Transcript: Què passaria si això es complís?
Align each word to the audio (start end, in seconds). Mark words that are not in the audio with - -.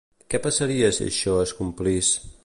Què 0.33 0.39
passaria 0.45 0.89
si 0.99 1.05
això 1.11 1.35
es 1.43 1.53
complís? 1.61 2.11